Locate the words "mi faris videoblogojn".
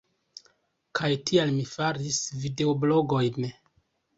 1.59-3.51